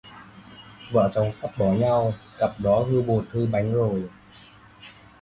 Vợ 0.91 1.11
chồng 1.15 1.31
sắp 1.33 1.49
bỏ 1.57 1.65
nhau, 1.73 2.13
cặp 2.39 2.59
đó 2.59 2.83
hư 2.89 3.01
bột 3.01 3.25
hư 3.29 3.45
bánh 3.51 3.73
rồi 3.73 4.09